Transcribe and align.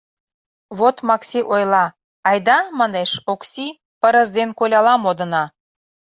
Вот 0.77 0.95
Макси 1.07 1.39
ойла: 1.53 1.85
«Айда,— 2.29 2.57
манеш,— 2.79 3.11
Окси, 3.33 3.67
пырыс 3.99 4.29
ден 4.37 4.49
коляла 4.59 4.93
модына. 5.03 5.43